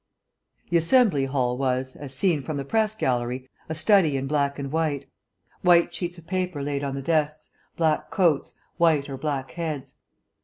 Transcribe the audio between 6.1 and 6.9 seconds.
of paper laid